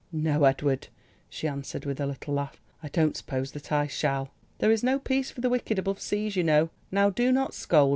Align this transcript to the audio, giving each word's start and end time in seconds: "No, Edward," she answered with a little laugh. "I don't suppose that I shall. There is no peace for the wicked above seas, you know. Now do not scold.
"No, 0.11 0.45
Edward," 0.45 0.87
she 1.29 1.47
answered 1.47 1.85
with 1.85 1.99
a 1.99 2.07
little 2.07 2.33
laugh. 2.33 2.59
"I 2.81 2.87
don't 2.89 3.15
suppose 3.15 3.51
that 3.51 3.71
I 3.71 3.85
shall. 3.85 4.31
There 4.57 4.71
is 4.71 4.81
no 4.83 4.97
peace 4.97 5.29
for 5.29 5.41
the 5.41 5.49
wicked 5.51 5.77
above 5.77 6.01
seas, 6.01 6.35
you 6.35 6.43
know. 6.43 6.71
Now 6.89 7.11
do 7.11 7.31
not 7.31 7.53
scold. 7.53 7.89